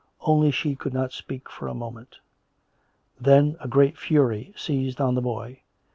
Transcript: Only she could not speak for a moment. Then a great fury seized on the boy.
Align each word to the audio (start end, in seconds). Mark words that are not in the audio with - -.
Only 0.21 0.49
she 0.49 0.73
could 0.73 0.95
not 0.95 1.11
speak 1.13 1.47
for 1.47 1.67
a 1.67 1.75
moment. 1.75 2.17
Then 3.19 3.55
a 3.59 3.67
great 3.67 3.99
fury 3.99 4.51
seized 4.57 4.99
on 4.99 5.13
the 5.13 5.21
boy. 5.21 5.59